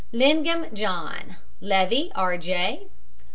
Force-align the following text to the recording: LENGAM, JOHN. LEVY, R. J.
LENGAM, 0.13 0.73
JOHN. 0.73 1.35
LEVY, 1.61 2.11
R. 2.15 2.35
J. 2.39 2.87